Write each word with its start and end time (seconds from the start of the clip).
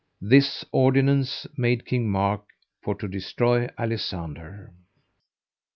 This 0.19 0.65
ordinance 0.71 1.45
made 1.55 1.85
King 1.85 2.09
Mark 2.09 2.41
for 2.81 2.95
to 2.95 3.07
destroy 3.07 3.67
Alisander. 3.77 4.71